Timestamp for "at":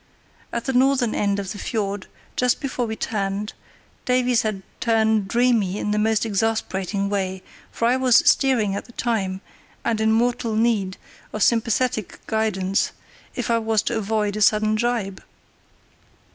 0.51-0.65, 8.75-8.85